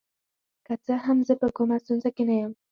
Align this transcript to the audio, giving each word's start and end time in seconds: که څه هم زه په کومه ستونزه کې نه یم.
که 0.65 0.73
څه 0.85 0.93
هم 1.05 1.17
زه 1.27 1.33
په 1.41 1.47
کومه 1.57 1.75
ستونزه 1.83 2.09
کې 2.15 2.23
نه 2.29 2.35
یم. 2.41 2.51